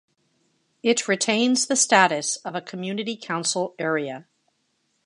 [0.81, 4.25] It retains the status of a community council area.